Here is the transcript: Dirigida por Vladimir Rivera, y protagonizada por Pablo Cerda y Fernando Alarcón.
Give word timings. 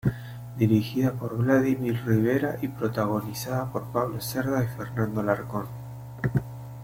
Dirigida 0.57 1.11
por 1.13 1.37
Vladimir 1.37 2.01
Rivera, 2.07 2.57
y 2.59 2.69
protagonizada 2.69 3.71
por 3.71 3.83
Pablo 3.91 4.19
Cerda 4.19 4.63
y 4.63 4.67
Fernando 4.67 5.19
Alarcón. 5.21 5.67